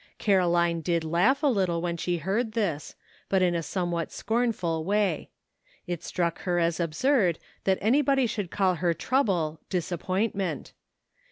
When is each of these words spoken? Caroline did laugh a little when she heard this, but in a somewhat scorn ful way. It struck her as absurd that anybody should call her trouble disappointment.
Caroline 0.17 0.81
did 0.81 1.03
laugh 1.03 1.43
a 1.43 1.47
little 1.47 1.79
when 1.79 1.95
she 1.95 2.17
heard 2.17 2.53
this, 2.53 2.95
but 3.29 3.43
in 3.43 3.53
a 3.53 3.61
somewhat 3.61 4.11
scorn 4.11 4.51
ful 4.51 4.83
way. 4.83 5.29
It 5.85 6.03
struck 6.03 6.39
her 6.39 6.57
as 6.57 6.79
absurd 6.79 7.37
that 7.65 7.77
anybody 7.81 8.25
should 8.25 8.49
call 8.49 8.73
her 8.81 8.95
trouble 8.95 9.59
disappointment. 9.69 10.73